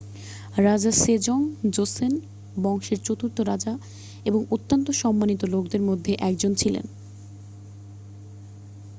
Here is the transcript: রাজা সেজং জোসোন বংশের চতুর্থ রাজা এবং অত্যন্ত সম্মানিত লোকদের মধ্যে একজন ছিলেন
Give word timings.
রাজা 0.59 0.91
সেজং 0.99 1.39
জোসোন 1.71 2.13
বংশের 2.55 2.99
চতুর্থ 3.05 3.37
রাজা 3.43 3.73
এবং 4.25 4.41
অত্যন্ত 4.51 4.87
সম্মানিত 5.01 5.41
লোকদের 5.53 5.81
মধ্যে 5.89 6.11
একজন 6.29 6.51
ছিলেন 6.55 6.85